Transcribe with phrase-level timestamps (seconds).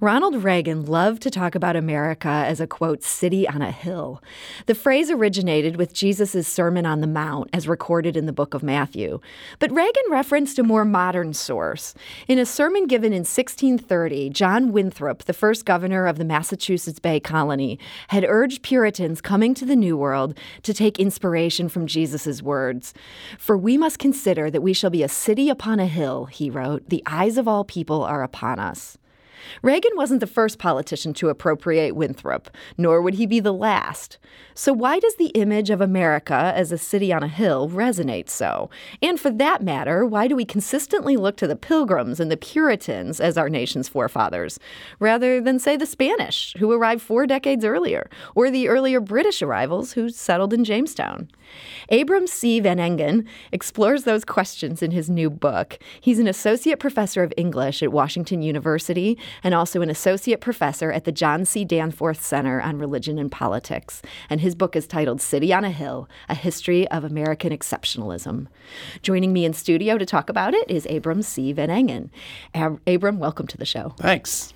[0.00, 4.22] Ronald Reagan loved to talk about America as a quote, city on a hill.
[4.66, 8.62] The phrase originated with Jesus' Sermon on the Mount, as recorded in the book of
[8.62, 9.20] Matthew.
[9.58, 11.94] But Reagan referenced a more modern source.
[12.28, 17.20] In a sermon given in 1630, John Winthrop, the first governor of the Massachusetts Bay
[17.20, 17.78] Colony,
[18.08, 22.94] had urged Puritans coming to the New World to take inspiration from Jesus' words.
[23.38, 26.88] For we must consider that we shall be a city upon a hill, he wrote.
[26.88, 28.98] The eyes of all people are upon us.
[29.62, 34.18] Reagan wasn't the first politician to appropriate Winthrop, nor would he be the last.
[34.54, 38.70] So, why does the image of America as a city on a hill resonate so?
[39.02, 43.20] And for that matter, why do we consistently look to the Pilgrims and the Puritans
[43.20, 44.58] as our nation's forefathers,
[44.98, 49.92] rather than, say, the Spanish, who arrived four decades earlier, or the earlier British arrivals
[49.92, 51.28] who settled in Jamestown?
[51.90, 52.60] Abram C.
[52.60, 55.78] Van Engen explores those questions in his new book.
[56.00, 61.04] He's an associate professor of English at Washington University and also an associate professor at
[61.04, 61.64] the John C.
[61.64, 64.02] Danforth Center on Religion and Politics.
[64.28, 68.46] And his book is titled City on a Hill A History of American Exceptionalism.
[69.02, 71.52] Joining me in studio to talk about it is Abram C.
[71.52, 72.10] Van Engen.
[72.54, 73.94] Ab- Abram, welcome to the show.
[73.98, 74.52] Thanks.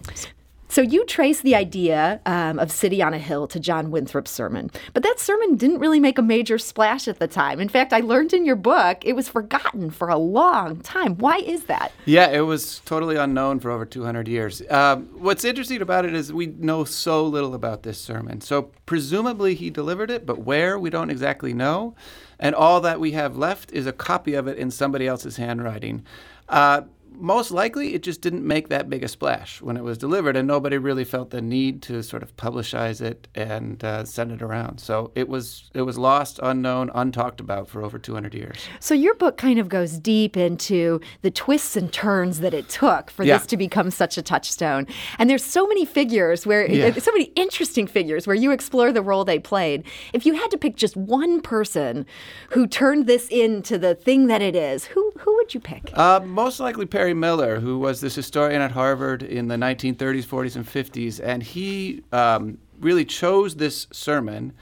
[0.71, 4.71] So you trace the idea um, of City on a Hill to John Winthrop's sermon,
[4.95, 7.59] but that sermon didn't really make a major splash at the time.
[7.59, 11.17] In fact, I learned in your book it was forgotten for a long time.
[11.17, 11.91] Why is that?
[12.05, 14.63] Yeah, it was totally unknown for over 200 years.
[14.71, 18.41] Um, what's interesting about it is we know so little about this sermon.
[18.41, 21.97] So presumably he delivered it, but where we don't exactly know.
[22.39, 26.05] And all that we have left is a copy of it in somebody else's handwriting.
[26.49, 26.83] Uh,
[27.21, 30.47] most likely it just didn't make that big a splash when it was delivered, and
[30.49, 34.79] nobody really felt the need to sort of publicize it and uh, send it around.
[34.81, 38.57] So it was it was lost, unknown, untalked about for over 200 years.
[38.81, 43.11] So your book kind of goes deep into the twists and turns that it took
[43.11, 43.39] for Yeah.
[43.39, 44.87] this to become such a touchstone.
[45.19, 46.93] And there's so many figures where Yeah.
[46.99, 49.85] so many interesting figures where you explore the role they played.
[50.13, 52.07] If you had to pick just one person
[52.51, 55.91] who turned this into the thing that it is, who who would you pick?
[55.99, 60.57] Uh, most likely Perry Miller, who was this historian at Harvard in the 1930s, 40s,
[60.57, 64.53] and 50s, and he um, really chose this sermon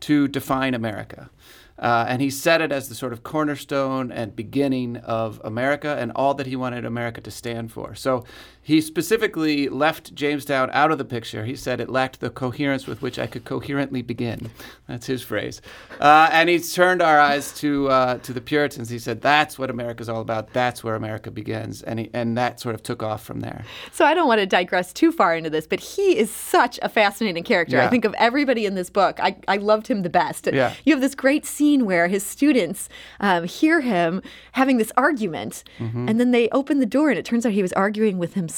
[0.00, 1.30] to define America.
[1.78, 6.12] Uh, and he set it as the sort of cornerstone and beginning of America and
[6.14, 7.94] all that he wanted America to stand for.
[7.94, 8.24] So
[8.64, 11.44] he specifically left Jamestown out of the picture.
[11.44, 14.50] He said it lacked the coherence with which I could coherently begin.
[14.88, 15.60] That's his phrase.
[16.00, 18.88] Uh, and he turned our eyes to uh, to the Puritans.
[18.88, 20.52] He said, "That's what America's all about.
[20.54, 23.64] That's where America begins." And he, and that sort of took off from there.
[23.92, 26.88] So I don't want to digress too far into this, but he is such a
[26.88, 27.78] fascinating character.
[27.80, 30.48] I think of everybody in this book, I, I loved him the best.
[30.52, 30.72] Yeah.
[30.84, 32.88] You have this great scene where his students
[33.20, 34.22] um, hear him
[34.52, 36.08] having this argument, Mm-hmm.
[36.08, 38.53] and then they open the door, and it turns out he was arguing with himself.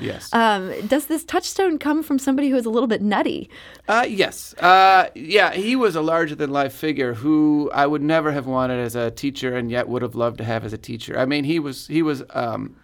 [0.00, 0.32] Yes.
[0.32, 3.48] Um, does this touchstone come from somebody who is a little bit nutty?
[3.88, 4.54] Uh, yes.
[4.54, 8.80] Uh, yeah, he was a larger than life figure who I would never have wanted
[8.80, 11.18] as a teacher and yet would have loved to have as a teacher.
[11.18, 12.76] I mean, he was he was um,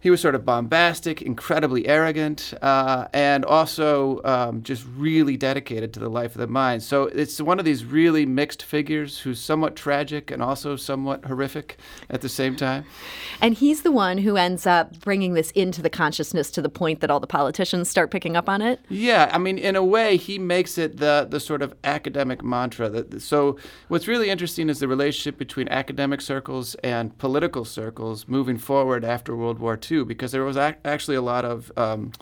[0.00, 6.00] he was sort of bombastic, incredibly arrogant, uh, and also um, just really dedicated to
[6.00, 6.84] the life of the mind.
[6.84, 11.78] So it's one of these really mixed figures who's somewhat tragic and also somewhat horrific
[12.10, 12.84] at the same time.
[13.40, 17.00] And he's the one who ends up bringing this into the consciousness to the point
[17.00, 18.78] that all the politicians start picking up on it.
[18.88, 22.88] Yeah, I mean, in a way, he makes it the the sort of academic mantra.
[22.88, 28.58] That so, what's really interesting is the relationship between academic circles and political circles moving
[28.58, 32.12] forward after World War II, because there was ac- actually a lot of um,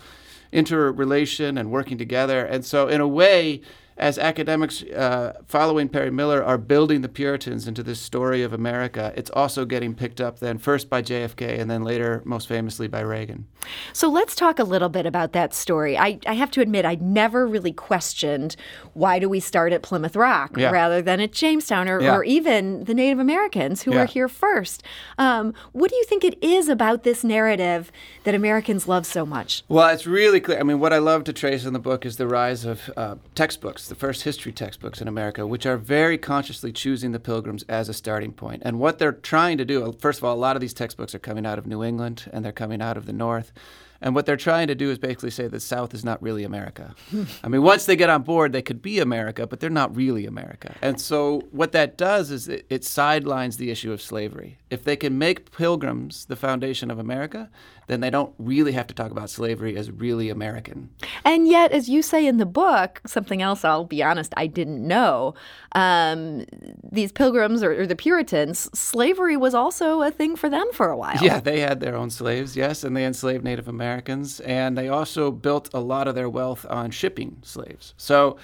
[0.52, 3.60] interrelation and working together, and so in a way.
[3.98, 9.10] As academics uh, following Perry Miller are building the Puritans into this story of America,
[9.16, 13.00] it's also getting picked up then first by JFK and then later, most famously, by
[13.00, 13.46] Reagan.
[13.94, 15.96] So let's talk a little bit about that story.
[15.96, 18.54] I, I have to admit, I never really questioned
[18.92, 20.70] why do we start at Plymouth Rock Yeah.
[20.70, 22.16] rather than at Jamestown or, Yeah.
[22.16, 24.00] or even the Native Americans who Yeah.
[24.00, 24.82] were here first.
[25.16, 27.90] Um, what do you think it is about this narrative
[28.24, 29.64] that Americans love so much?
[29.68, 30.60] Well, it's really clear.
[30.60, 33.14] I mean, what I love to trace in the book is the rise of uh,
[33.34, 37.88] textbooks, the first history textbooks in America, which are very consciously choosing the Pilgrims as
[37.88, 38.62] a starting point.
[38.64, 41.14] And what they're trying to do, uh, first of all, a lot of these textbooks
[41.14, 43.52] are coming out of New England and they're coming out of the North.
[44.00, 46.94] And what they're trying to do is basically say the South is not really America.
[47.44, 50.26] I mean, once they get on board, they could be America, but they're not really
[50.26, 50.74] America.
[50.82, 54.58] And so what that does is it, it sidelines the issue of slavery.
[54.70, 57.50] If they can make pilgrims the foundation of America,
[57.86, 60.90] then they don't really have to talk about slavery as really American.
[61.24, 64.86] And yet, as you say in the book, something else I'll be honest, I didn't
[64.86, 65.34] know.
[65.72, 66.46] Um,
[66.90, 70.96] these pilgrims or, or, the Puritans, slavery was also a thing for them for a
[70.96, 71.22] while.
[71.22, 74.40] Yeah, they had their own slaves, yes, and they enslaved Native Americans.
[74.40, 77.94] And they also built a lot of their wealth on shipping slaves.
[77.96, 78.38] So,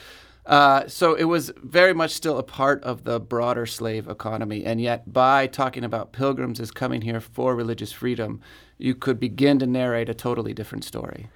[0.44, 4.65] uh, so it was very much still a part of the broader slave economy.
[4.65, 8.41] And yet, by talking about pilgrims as coming here for religious freedom,
[8.77, 11.29] you could begin to narrate a totally different story.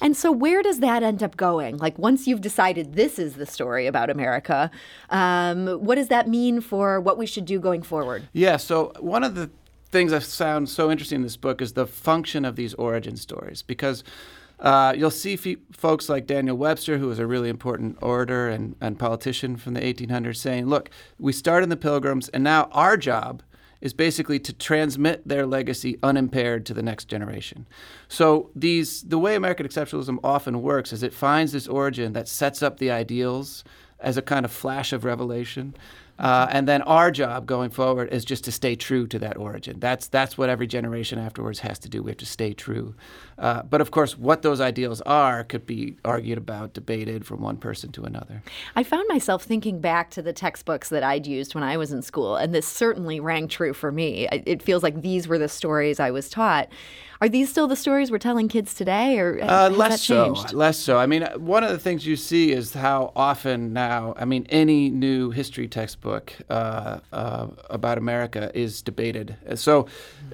[0.00, 1.78] And so, where does that end up going?
[1.78, 4.70] Like, once you've decided this is the story about America,
[5.10, 8.28] um, what does that mean for what we should do going forward?
[8.32, 9.50] Yeah, so one of the
[9.90, 13.62] things that sound so interesting in this book is the function of these origin stories
[13.62, 14.04] because
[14.62, 15.36] uh, you'll see
[15.72, 19.80] folks like Daniel Webster, who was a really important orator and, and politician from the
[19.80, 20.88] 1800s, saying, Look,
[21.18, 23.42] we started in the Pilgrims, and now our job
[23.80, 27.66] is basically to transmit their legacy unimpaired to the next generation.
[28.06, 32.62] So these the way American exceptionalism often works is it finds this origin that sets
[32.62, 33.64] up the ideals
[33.98, 35.74] as a kind of flash of revelation.
[36.22, 39.80] Uh, and then our job going forward is just to stay true to that origin.
[39.80, 42.02] That's that's what every generation afterwards has to do.
[42.02, 42.94] We have to stay true.
[43.38, 47.56] Uh, but of course, what those ideals are could be argued about, debated from one
[47.56, 48.42] person to another.
[48.76, 52.02] I found myself thinking back to the textbooks that I'd used when I was in
[52.02, 54.28] school, and this certainly rang true for me.
[54.30, 56.68] It feels like these were the stories I was taught.
[57.22, 60.32] Are these still the stories we're telling kids today, or uh, less so?
[60.52, 60.98] Less so.
[60.98, 64.90] I mean, one of the things you see is how often now, I mean, any
[64.90, 69.36] new history textbook uh, uh, about America is debated.
[69.54, 69.86] So,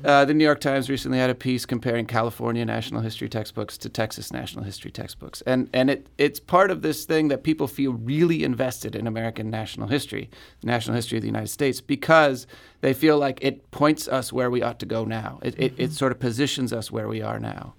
[0.03, 3.91] uh, the New York Times recently had a piece comparing California national history textbooks to
[3.91, 7.93] Texas national history textbooks, and and it it's part of this thing that people feel
[7.93, 10.31] really invested in American national history,
[10.63, 12.47] national history of the United States, because
[12.81, 15.41] they feel like it points us where we ought to go now.
[15.43, 17.75] It, it, it sort of positions us where we are now.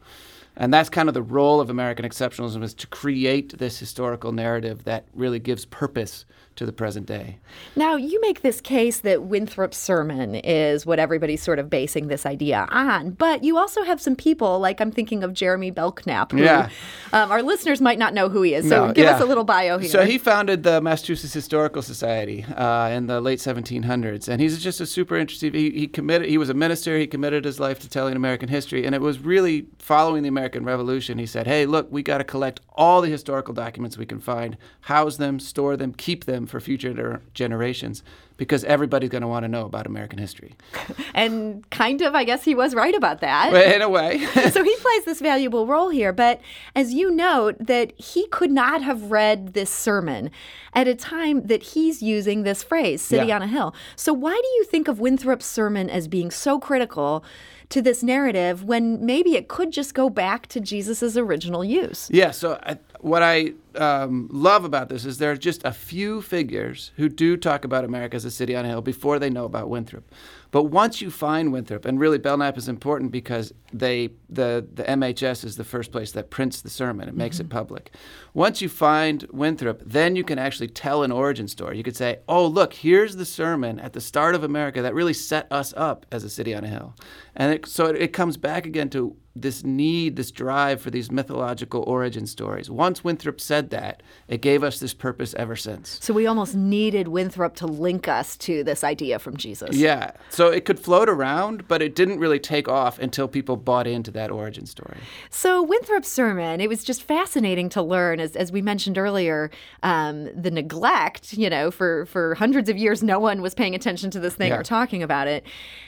[0.60, 4.84] And that's kind of the role of American exceptionalism is to create this historical narrative
[4.84, 6.26] that really gives purpose
[6.60, 7.40] to the present day.
[7.78, 12.26] Now, you make this case that Winthrop's sermon is what everybody's sort of basing this
[12.26, 16.40] idea on, but you also have some people, like I'm thinking of Jeremy Belknap, who
[16.40, 16.70] yeah.
[17.14, 18.68] um, our listeners might not know who he is.
[18.68, 19.16] So no, give yeah.
[19.16, 19.90] us a little bio here.
[19.90, 24.82] So he founded the Massachusetts Historical Society uh, in the late 1700s, and he's just
[24.82, 25.54] a super interesting.
[25.54, 26.28] He, he committed.
[26.28, 26.98] He was a minister.
[26.98, 30.49] He committed his life to telling American history, and it was really following the American
[30.56, 31.18] Revolution.
[31.18, 34.58] He said, "Hey, look, we got to collect all the historical documents we can find,
[34.82, 38.04] house them, store them, keep them for future generations
[38.40, 40.56] because everybody's going to want to know about American history.
[41.14, 43.52] and kind of, I guess he was right about that.
[43.52, 44.26] Well, in a way.
[44.52, 46.14] so he plays this valuable role here.
[46.14, 46.40] But
[46.74, 50.32] as you note, that he could not have read this sermon
[50.74, 53.36] at a time that he's using this phrase, city yeah.
[53.36, 53.76] on a hill.
[53.98, 57.26] So why do you think of Winthrop's sermon as being so critical?
[57.70, 62.10] To this narrative when maybe it could just go back to Jesus's original use.
[62.12, 66.22] Yeah, so I, what I um, love about this is there are just a few
[66.22, 69.46] figures who do talk about America as a city on a hill before they know
[69.46, 70.04] about Winthrop.
[70.52, 75.46] But once you find Winthrop, and really Belknap is important because they the the MHS
[75.46, 77.08] is the first place that prints the sermon.
[77.08, 77.46] and makes mm-hmm.
[77.46, 77.92] it public.
[78.34, 81.78] Once you find Winthrop, then you can actually tell an origin story.
[81.78, 85.14] You could say, "Oh, look, here's the sermon at the start of America that really
[85.14, 86.96] set us up as a city on a hill,"
[87.36, 91.12] and it, so it, it comes back again to this need, this drive for these
[91.12, 92.70] mythological origin stories.
[92.70, 96.00] Once Winthrop said that, it gave us this purpose ever since.
[96.02, 99.76] So we almost needed Winthrop to link us to this idea from Jesus.
[99.76, 100.12] Yeah.
[100.30, 104.12] So it could float around, but it didn't really take off until people bought into
[104.12, 104.98] that origin story.
[105.30, 109.52] So Winthrop's sermon, it was just fascinating to learn, as, as we mentioned earlier,
[109.84, 114.12] um, the neglect, you know, for, for hundreds of years, no one was paying attention
[114.12, 114.58] to this thing yeah.
[114.58, 115.46] or talking about it.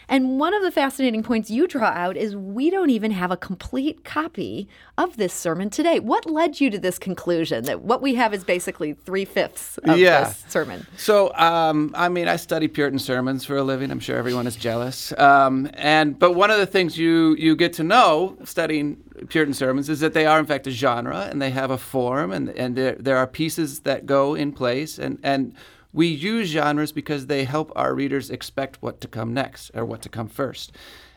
[0.08, 3.38] And one of the fascinating points you draw out is we don't even have a
[3.38, 6.00] complete copy of this sermon today.
[6.00, 9.98] What led you to this conclusion that what we have is basically three fifths of
[9.98, 10.26] yeah.
[10.26, 10.86] this sermon?
[10.98, 13.90] So, um, I mean, I study Puritan sermons for a living.
[13.90, 15.14] I'm sure everyone is jealous.
[15.18, 18.98] Um, and but one of the things you you get to know studying
[19.30, 22.32] Puritan sermons is that they are in fact a genre and they have a form
[22.32, 25.56] and and there, there are pieces that go in place and and
[25.94, 30.02] we use genres because they help our readers expect what to come next or what
[30.04, 30.72] to come first.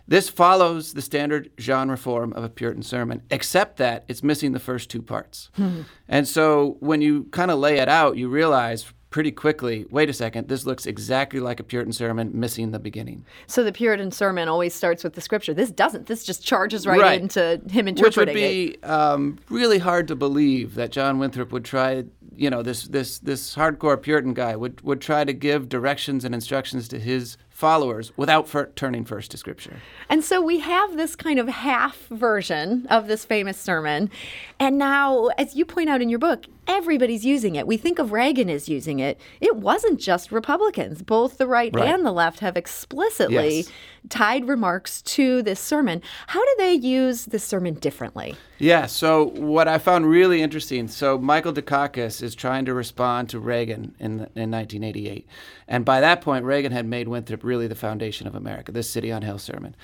[0.07, 4.61] This follows the standard genre form of a Puritan sermon, except that it's missing the
[4.61, 5.51] first two parts.
[5.65, 5.83] Hmm.
[6.09, 10.13] And so when you kind of lay it out, you realize pretty quickly wait a
[10.13, 13.25] second, this looks exactly like a Puritan sermon, missing the beginning.
[13.47, 15.55] So the Puritan sermon always starts with the scripture.
[15.55, 16.07] This doesn't.
[16.07, 17.21] This just charges right, right.
[17.21, 21.65] into him interpreting Which would be um, really hard to believe that John Winthrop would
[21.65, 22.05] try
[22.37, 26.35] you know this this this hardcore Puritan guy would would try to give directions and
[26.35, 29.81] instructions to his followers without turning first to Scripture.
[30.11, 34.11] And so we have this kind of half version of this famous sermon,
[34.59, 37.67] and now, as you point out in your book, everybody's using it.
[37.67, 39.21] We think of Reagan as using it.
[39.41, 41.03] It wasn't just Republicans.
[41.03, 41.89] Both the right, Right.
[41.89, 43.71] and the left have explicitly Yes.
[44.09, 46.03] tied remarks to this sermon.
[46.29, 48.37] How do they use this sermon differently?
[48.59, 53.39] Yeah, so what I found really interesting, so Michael Dukakis is trying to respond to
[53.41, 55.27] Reagan in, in 1988.
[55.67, 59.11] And by that point, Reagan had made Winthrop really the foundation of America, this City
[59.11, 59.75] on Hill sermon.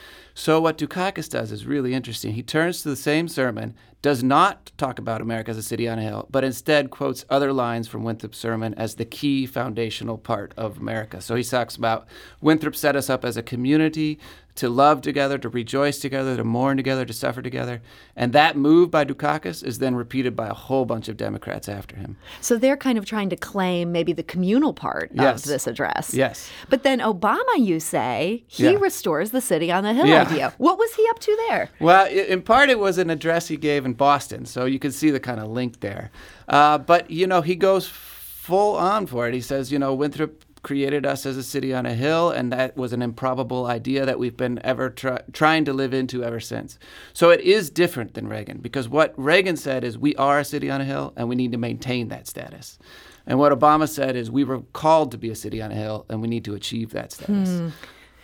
[0.40, 2.32] So what Dukakis does is really interesting.
[2.32, 5.99] He turns to the same sermon, does not talk about America as a city on
[5.99, 10.54] a hill, but instead quotes other lines from Winthrop's sermon as the key foundational part
[10.56, 11.20] of America.
[11.20, 12.06] So he talks about
[12.40, 14.18] Winthrop set us up as a community
[14.56, 17.80] to love together, to rejoice together, to mourn together, to suffer together.
[18.16, 21.97] And that move by Dukakis is then repeated by a whole bunch of Democrats after
[21.97, 22.16] him.
[22.40, 25.44] So they're kind of trying to claim maybe the communal part Yes.
[25.44, 26.12] of this address.
[26.12, 26.50] Yes.
[26.68, 28.78] But then Obama, you say, he Yeah.
[28.80, 30.25] restores the city on the hill Yeah.
[30.30, 30.54] Idea.
[30.58, 31.70] What was he up to there?
[31.80, 35.10] Well, in part, it was an address he gave in Boston, so you can see
[35.10, 36.10] the kind of link there.
[36.49, 39.34] Uh, but, you know, he goes full on for it.
[39.34, 42.76] He says, you know, Winthrop created us as a city on a hill, and that
[42.76, 46.78] was an improbable idea that we've been ever try- trying to live into ever since.
[47.14, 50.70] So it is different than Reagan, because what Reagan said is we are a city
[50.70, 52.78] on a hill, and we need to maintain that status.
[53.26, 56.04] And what Obama said is we were called to be a city on a hill,
[56.10, 57.72] and we need to achieve that status.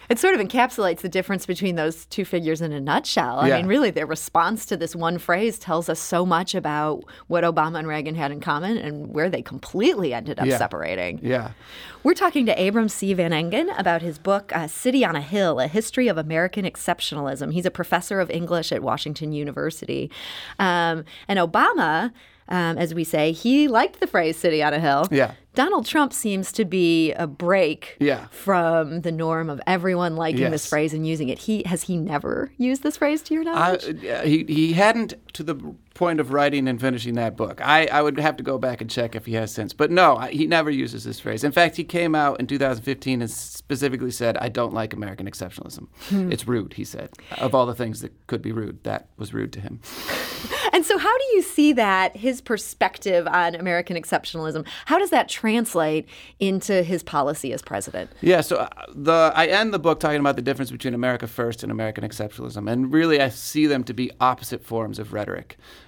[0.08, 3.40] It sort of encapsulates the difference between those two figures in a nutshell.
[3.40, 3.56] I Yeah.
[3.56, 7.78] mean, really, their response to this one phrase tells us so much about what Obama
[7.78, 10.58] and Reagan had in common and where they completely ended up Yeah.
[10.58, 11.18] separating.
[11.22, 11.50] Yeah.
[12.04, 13.12] We're talking to Abram C.
[13.14, 17.52] Van Engen about his book, uh, City on a Hill A History of American Exceptionalism.
[17.52, 20.10] He's a professor of English at Washington University.
[20.58, 22.12] Um, and Obama,
[22.48, 25.08] um, as we say, he liked the phrase City on a Hill.
[25.10, 25.32] Yeah.
[25.56, 28.26] Donald Trump seems to be a break Yeah.
[28.30, 31.38] from the norm of everyone liking this phrase and using it.
[31.40, 33.84] He has he never used this phrase to your knowledge?
[34.04, 35.54] uh, he, he hadn't to the
[35.92, 37.60] point of writing and finishing that book.
[37.62, 39.74] I, I would have to go back and check if he has since.
[39.74, 41.44] But no, I, he never uses this phrase.
[41.44, 45.88] In fact, he came out in 2015 and specifically said, I don't like American exceptionalism.
[46.32, 47.10] It's rude, he said.
[47.38, 49.80] Of all the things that could be rude, that was rude to him.
[50.72, 55.26] And so, how do you see that, his perspective on American exceptionalism, how does that
[55.26, 56.06] translate
[56.38, 58.10] into his policy as president?
[58.20, 61.62] Yeah, so uh, the I end the book talking about the difference between America First
[61.62, 65.25] and American exceptionalism, and really I see them to be opposite forms of rhetoric.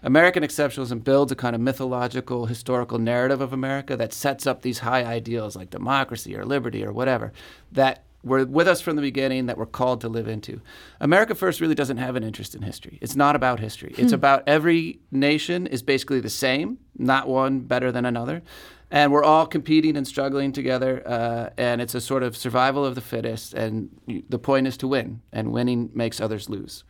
[0.02, 4.80] American exceptionalism builds a kind of mythological, historical narrative of America that sets up these
[4.80, 7.32] high ideals like democracy or liberty or whatever
[7.72, 10.60] that were with us from the beginning that we're called to live into.
[11.00, 12.98] America First really doesn't have an interest in history.
[13.00, 13.94] It's not about history.
[13.96, 14.16] It's hmm.
[14.16, 18.42] about every nation is basically the same, not one better than another
[18.90, 22.94] and we're all competing and struggling together uh, and it's a sort of survival of
[22.94, 23.90] the fittest and
[24.28, 26.84] the point is to win and winning makes others lose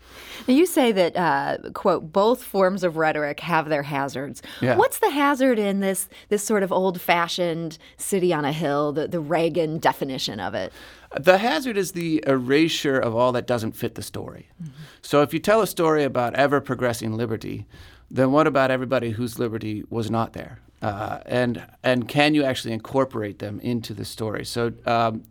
[0.47, 4.43] Now, you say that, uh, quote, both forms of rhetoric have their hazards.
[4.61, 4.77] Yeah.
[4.77, 9.09] What's the hazard in this this sort of old fashioned city on a hill, the,
[9.09, 10.73] the Reagan definition of it?
[11.19, 14.49] the hazard is the erasure of all that doesn't fit the story
[15.01, 17.67] so if you tell a story about ever progressing liberty
[18.11, 22.73] then what about everybody whose liberty was not there uh, and and can you actually
[22.73, 25.25] incorporate them into the story so um,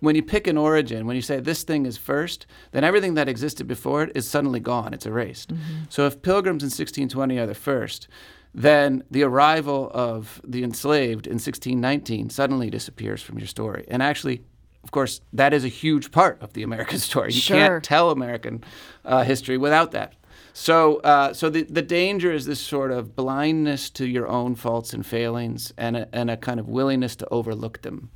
[0.00, 3.28] when you pick an origin, when you say this thing is first, then everything that
[3.28, 4.92] existed before it is suddenly gone.
[4.94, 5.52] It's erased.
[5.88, 8.08] So if pilgrims in 1620 are the first,
[8.54, 13.84] then the arrival of the enslaved in 1619 suddenly disappears from your story.
[13.88, 14.42] And actually,
[14.84, 17.32] of course, that is a huge part of the American story.
[17.32, 17.56] You Sure.
[17.56, 18.64] can't tell American
[19.04, 20.14] uh, history without that.
[20.60, 24.92] So, uh, so the, the danger is this sort of blindness to your own faults
[24.92, 28.10] and failings and a, and a kind of willingness to overlook them.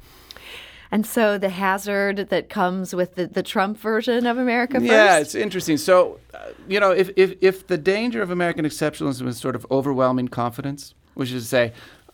[0.91, 4.91] And so the hazard that comes with the, the Trump version of America First?
[4.91, 5.77] Yeah, it's interesting.
[5.77, 9.65] So, uh, you know, if, if, if the danger of American exceptionalism is sort of
[9.71, 11.73] overwhelming confidence, which is to say,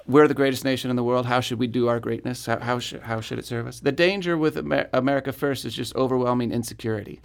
[0.09, 2.47] we're the greatest nation in the world, how should we do our greatness?
[2.47, 3.81] How, how, should, how should it serve us?
[3.81, 7.21] The danger with Amer- America First is just overwhelming insecurity.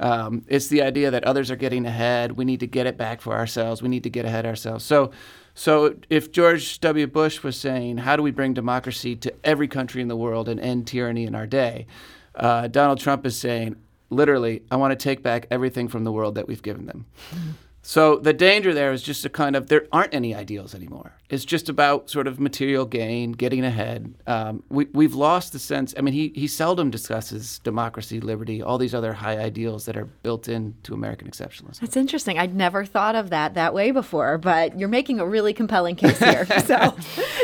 [0.00, 2.32] Um, it's the idea that others are getting ahead.
[2.32, 3.82] We need to get it back for ourselves.
[3.82, 4.82] We need to get ahead ourselves.
[4.82, 5.10] So,
[5.54, 7.06] so if George W.
[7.06, 10.58] Bush was saying, how do we bring democracy to every country in the world and
[10.58, 11.86] end tyranny in our day?
[12.34, 13.76] Uh, Donald Trump is saying,
[14.08, 17.04] literally, I want to take back everything from the world that we've given them.
[17.86, 21.12] So the danger there is just a kind of there aren't any ideals anymore.
[21.28, 24.14] It's just about sort of material gain, getting ahead.
[24.28, 25.92] Um, we, we've lost the sense.
[25.98, 30.04] I mean, he, he seldom discusses democracy, liberty, all these other high ideals that are
[30.04, 31.82] built into American exceptionalism.
[31.82, 32.38] It's interesting.
[32.38, 36.18] I'd never thought of that that way before, but you're making a really compelling case
[36.18, 36.46] here.
[36.64, 36.96] so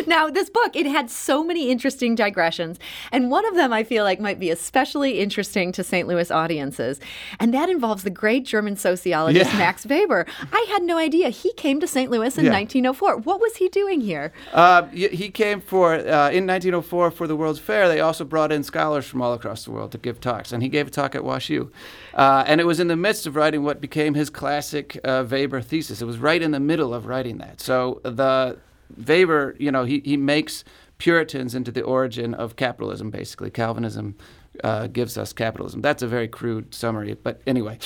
[0.07, 2.79] now this book, it had so many interesting digressions,
[3.11, 6.07] and one of them I feel like might be especially interesting to St.
[6.07, 7.01] Louis audiences,
[7.41, 9.59] and that involves the great German sociologist Yeah.
[9.59, 10.25] Max Weber.
[10.53, 11.29] I had no idea.
[11.31, 12.11] He came to St.
[12.11, 12.53] Louis in Yeah.
[12.53, 13.19] 1904.
[13.19, 14.33] What was he doing here?
[14.53, 17.89] Uh, he came for uh, in 1904 for the World's Fair.
[17.89, 20.69] They also brought in scholars from all across the world to give talks, and he
[20.69, 21.71] gave a talk at WashU.
[22.15, 25.61] Uh, and it was in the midst of writing what became his classic uh, Weber
[25.61, 26.03] thesis.
[26.03, 27.61] It was right in the middle of writing that.
[27.61, 28.59] So the
[29.07, 30.65] Weber, you know, he he makes
[30.99, 33.11] Puritans into the origin of capitalism.
[33.11, 34.15] Basically, Calvinism.
[34.63, 35.81] Uh, gives us capitalism.
[35.83, 37.79] That's a very crude summary, but anyway,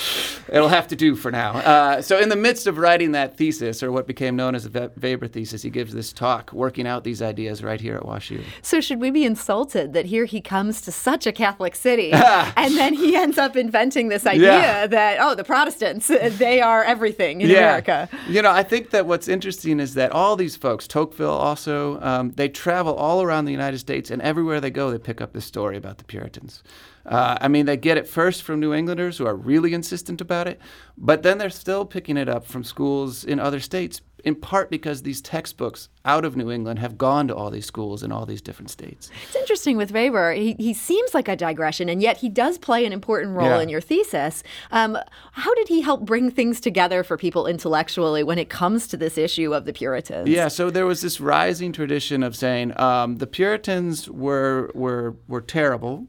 [0.49, 1.53] it'll have to do for now.
[1.53, 4.91] Uh, so, in the midst of writing that thesis, or what became known as the
[5.01, 8.43] Weber thesis, he gives this talk working out these ideas right here at WashU.
[8.63, 12.77] So should we be insulted that here he comes to such a Catholic city and
[12.77, 14.87] then he ends up inventing this idea Yeah.
[14.87, 18.09] that oh the Protestants they are everything in America.
[18.29, 22.33] You know, I think that what's interesting is that all these folks, Tocqueville also, um,
[22.37, 25.45] they travel all around the United States, and everywhere they go, they pick up this
[25.45, 26.63] story about the Puritans.
[27.05, 30.49] Uh, I mean, they get it first from New Englanders who are really insistent about
[30.49, 30.61] it,
[30.99, 35.03] but then they're still picking it up from schools in other states, in part because
[35.03, 38.43] these textbooks out of New England have gone to all these schools in all these
[38.43, 39.09] different states.
[39.23, 40.33] It's interesting with Weber.
[40.33, 43.61] He, he seems like a digression, and yet he does play an important role Yeah.
[43.61, 44.43] in your thesis.
[44.73, 44.99] Um,
[45.31, 49.17] how did he help bring things together for people intellectually when it comes to this
[49.17, 50.29] issue of the Puritans?
[50.29, 55.41] Yeah, so there was this rising tradition of saying um, the Puritans were were were
[55.41, 56.09] terrible,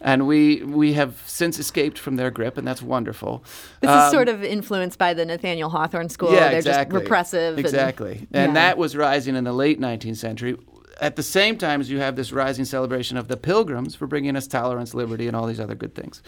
[0.00, 3.44] and we we have since escaped from their grip, and that's wonderful.
[3.80, 6.28] This is sort of influenced by the Nathaniel Hawthorne School.
[6.30, 6.94] Um, yeah, They're exactly.
[6.94, 7.58] just repressive.
[7.58, 8.54] Exactly, and, Yeah.
[8.54, 10.56] that was rising in the late 19th century.
[11.00, 14.34] At the same time as you have this rising celebration of the Pilgrims for bringing
[14.34, 16.22] us tolerance, liberty, and all these other good things.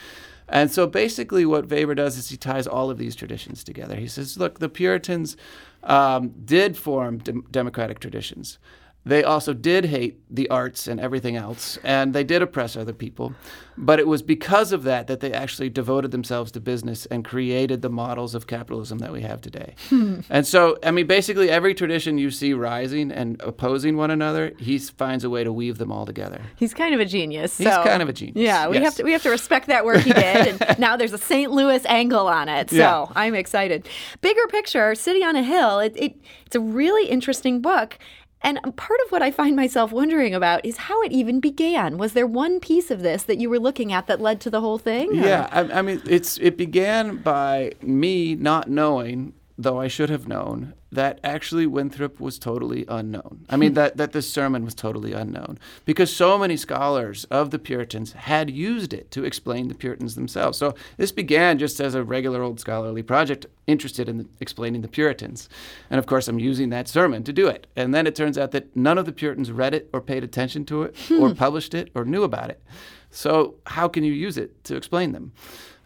[0.48, 3.96] And so basically, what Weber does is he ties all of these traditions together.
[3.96, 5.36] He says, look, the Puritans
[5.82, 8.58] um, did form dem- democratic traditions.
[9.06, 13.32] They also did hate the arts and everything else, and they did oppress other people.
[13.78, 17.80] But it was because of that that they actually devoted themselves to business and created
[17.80, 19.74] the models of capitalism that we have today.
[20.28, 24.78] and so, I mean, basically, every tradition you see rising and opposing one another, he
[24.78, 26.42] finds a way to weave them all together.
[26.56, 27.56] He's kind of a genius.
[27.56, 28.84] He's so- kind of a genius, Yeah, we yes.
[28.84, 31.50] have to we have to respect that work he did, and now there's a St.
[31.50, 32.68] Louis angle on it.
[32.68, 33.06] So Yeah.
[33.16, 33.88] I'm excited.
[34.20, 35.78] Bigger picture, City on a Hill.
[35.80, 37.98] It, it it's a really interesting book.
[38.42, 41.98] And part of what I find myself wondering about is how it even began.
[41.98, 44.60] Was there one piece of this that you were looking at that led to the
[44.60, 45.10] whole thing?
[45.10, 50.08] or- Yeah, I, I mean, it's it began by me not knowing, though I should
[50.10, 53.44] have known, that actually Winthrop was totally unknown.
[53.48, 57.58] I mean, that that this sermon was totally unknown because so many scholars of the
[57.58, 60.58] Puritans had used it to explain the Puritans themselves.
[60.58, 65.48] So this began just as a regular old scholarly project interested in explaining the Puritans,
[65.90, 67.66] and of course, I'm using that sermon to do it.
[67.76, 70.64] And then it turns out that none of the Puritans read it or paid attention
[70.66, 72.62] to it or published it or knew about it.
[73.10, 75.32] So how can you use it to explain them?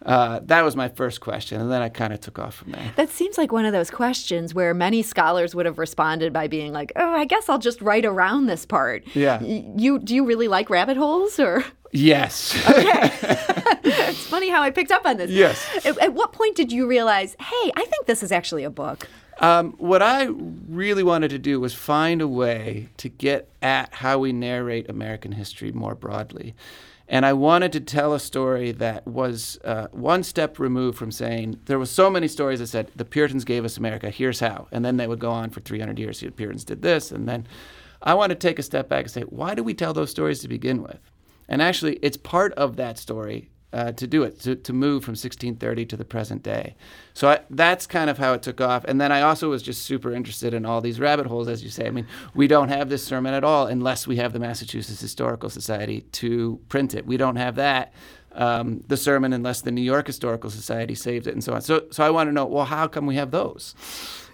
[0.05, 2.91] Uh, that was my first question, and then I kind of took off from there.
[2.95, 6.73] That seems like one of those questions where many scholars would have responded by being
[6.73, 9.41] like, "Oh, I guess I'll just write around this part." Yeah.
[9.41, 12.55] You do you really like rabbit holes or Yes.
[12.69, 13.11] okay.
[13.85, 15.29] It's funny how I picked up on this.
[15.29, 15.85] Yes.
[15.85, 19.07] At, at what point did you realize, hey, I think this is actually a book?
[19.39, 20.25] Um, what I
[20.69, 25.33] really wanted to do was find a way to get at how we narrate American
[25.33, 26.55] history more broadly.
[27.07, 31.59] And I wanted to tell a story that was uh, one step removed from saying
[31.65, 34.67] there were so many stories that said the Puritans gave us America, here's how.
[34.71, 36.19] And then they would go on for 300 years.
[36.19, 37.11] The Puritans did this.
[37.11, 37.47] And then
[38.01, 40.39] I want to take a step back and say, why do we tell those stories
[40.41, 40.99] to begin with?
[41.47, 45.11] And actually, it's part of that story uh, to do it, to, to move from
[45.11, 46.75] 1630 to the present day.
[47.13, 48.85] So I, that's kind of how it took off.
[48.85, 51.69] And then I also was just super interested in all these rabbit holes, as you
[51.69, 51.85] say.
[51.85, 55.49] I mean, we don't have this sermon at all unless we have the Massachusetts Historical
[55.49, 57.05] Society to print it.
[57.05, 57.93] We don't have that.
[58.31, 61.61] Um, the sermon unless the New York Historical Society saved it and so on.
[61.61, 63.75] So, so I want to know, well, how come we have those?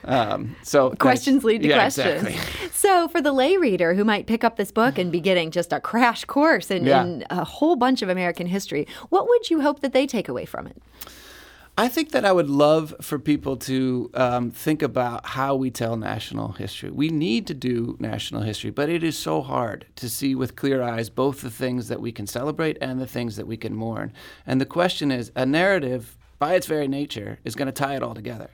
[0.03, 2.23] Um, so Questions lead to yeah, questions.
[2.27, 2.67] Exactly.
[2.81, 5.71] So, for the lay reader who might pick up this book and be getting just
[5.71, 7.03] a crash course in, Yeah.
[7.03, 10.45] in a whole bunch of American history, what would you hope that they take away
[10.45, 10.81] from it?
[11.77, 15.95] I think that I would love for people to um, think about how we tell
[15.95, 16.89] national history.
[16.91, 20.81] We need to do national history, but it is so hard to see with clear
[20.81, 24.11] eyes both the things that we can celebrate and the things that we can mourn.
[24.45, 28.03] And the question is a narrative, by its very nature, is going to tie it
[28.03, 28.49] all together.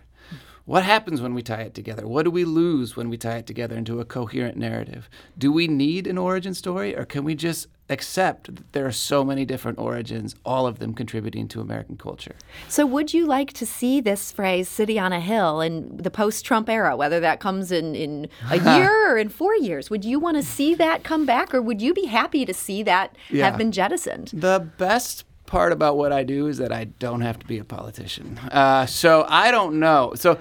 [0.67, 2.05] What happens when we tie it together?
[2.05, 5.09] What do we lose when we tie it together into a coherent narrative?
[5.37, 9.23] Do we need an origin story, or can we just accept that there are so
[9.23, 12.35] many different origins, all of them contributing to American culture?
[12.67, 16.43] So, would you like to see this phrase, city on a hill, in the post
[16.43, 19.89] Trump era, whether that comes in, in a year or in four years?
[19.89, 22.83] Would you want to see that come back, or would you be happy to see
[22.83, 23.45] that Yeah.
[23.45, 24.31] have been jettisoned?
[24.33, 27.63] The best part about what I do is that I don't have to be a
[27.63, 28.37] politician.
[28.51, 30.13] Uh, so I don't know.
[30.15, 30.37] So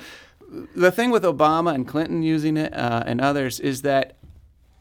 [0.75, 4.17] the thing with Obama and Clinton using it uh, and others is that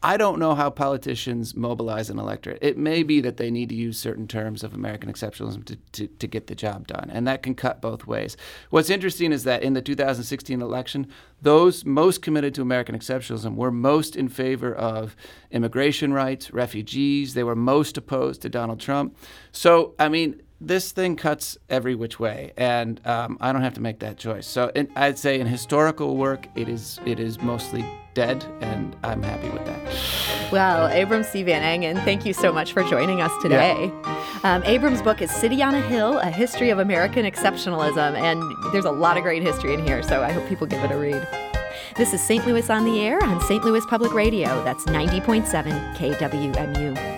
[0.02, 2.58] I don't know how politicians mobilize an electorate.
[2.60, 6.06] It may be that they need to use certain terms of American exceptionalism to, to,
[6.06, 8.36] to, get the job done, and that can cut both ways.
[8.70, 11.08] What's interesting is that in the 2016 election,
[11.40, 15.16] those most committed to American exceptionalism were most in favor of
[15.50, 17.34] immigration rights, refugees.
[17.34, 19.16] They were most opposed to Donald Trump.
[19.50, 23.80] So, I mean, this thing cuts every which way, and um, I don't have to
[23.80, 24.46] make that choice.
[24.46, 27.84] So in, I'd say in historical work, it is it is mostly
[28.16, 30.50] dead, and I'm happy with that.
[30.50, 31.42] Well, Abram C.
[31.42, 33.92] Van Engen, thank you so much for joining us today.
[33.92, 34.40] Yeah.
[34.42, 38.86] Um, Abram's book is City on a Hill: A History of American Exceptionalism, and there's
[38.86, 40.02] a lot of great history in here.
[40.02, 41.28] So I hope people give it a read.
[41.96, 42.44] This is St.
[42.46, 43.62] Louis on the Air on St.
[43.64, 44.64] Louis Public Radio.
[44.64, 47.15] That's 90.7 KWMU.